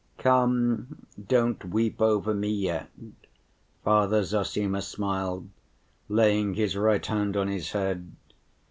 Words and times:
"Come, 0.17 1.05
don't 1.27 1.63
weep 1.65 2.01
over 2.01 2.33
me 2.33 2.49
yet," 2.49 2.89
Father 3.83 4.23
Zossima 4.23 4.81
smiled, 4.81 5.47
laying 6.09 6.55
his 6.55 6.75
right 6.75 7.05
hand 7.05 7.37
on 7.37 7.47
his 7.47 7.73
head. 7.73 8.11